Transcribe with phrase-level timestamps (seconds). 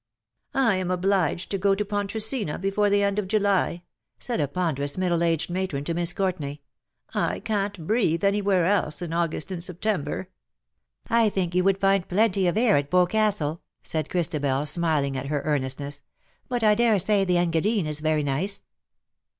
[0.71, 3.83] "I am obliged to go to Pontresina before the end of July/'
[4.17, 6.57] said a ponderous middle aged matron to Miss Courtenay."
[7.29, 10.27] I can^t breathe any where else in August and September." '^
[11.07, 15.27] I think you would find plenty of air at Bos castle/" said Christabelj smiling at
[15.27, 16.01] her earnestness;*^
[16.49, 18.63] but I dare say the Engadine is very nice!'